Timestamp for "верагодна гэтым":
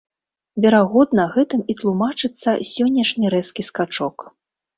0.63-1.61